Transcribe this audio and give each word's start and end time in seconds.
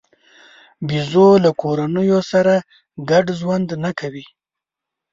بیزو 0.87 1.27
له 1.43 1.51
کورنیو 1.61 2.19
سره 2.31 2.53
ګډ 3.09 3.25
ژوند 3.39 3.69
نه 3.83 3.91
کوي. 3.99 4.25